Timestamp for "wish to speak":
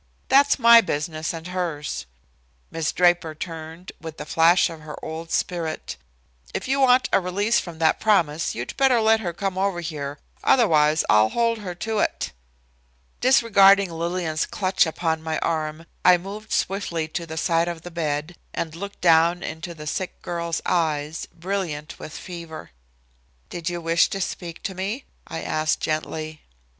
23.79-24.63